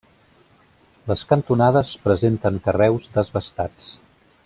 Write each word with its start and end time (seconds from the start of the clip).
Les 1.11 1.23
cantonades 1.33 1.91
presenten 2.07 2.59
carreus 2.69 3.15
desbastats. 3.19 3.93